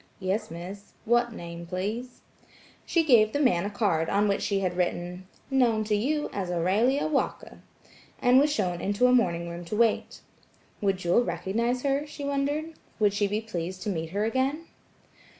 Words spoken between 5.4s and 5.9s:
"Known